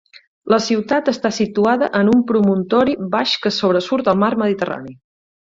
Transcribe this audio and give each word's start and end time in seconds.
La 0.53 0.57
ciutat 0.67 1.11
està 1.13 1.31
situada 1.35 1.89
en 2.01 2.09
un 2.15 2.25
promontori 2.33 2.97
baix 3.17 3.37
que 3.45 3.55
sobresurt 3.61 4.11
al 4.15 4.21
mar 4.25 4.35
Mediterrani. 4.45 4.99